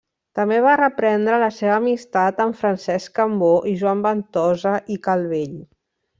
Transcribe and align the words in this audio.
També 0.37 0.55
va 0.67 0.71
reprendre 0.79 1.37
la 1.43 1.49
seva 1.57 1.75
amistat 1.81 2.41
amb 2.47 2.57
Francesc 2.63 3.13
Cambó 3.21 3.51
i 3.73 3.75
Joan 3.83 4.03
Ventosa 4.09 4.73
i 4.97 4.99
Calvell. 5.11 5.57